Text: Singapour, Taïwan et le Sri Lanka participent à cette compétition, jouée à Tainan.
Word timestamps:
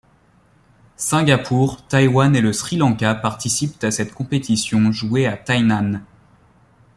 Singapour, 0.97 1.85
Taïwan 1.87 2.33
et 2.35 2.41
le 2.41 2.53
Sri 2.53 2.75
Lanka 2.75 3.13
participent 3.13 3.83
à 3.83 3.91
cette 3.91 4.15
compétition, 4.15 4.91
jouée 4.91 5.27
à 5.27 5.37
Tainan. 5.37 6.01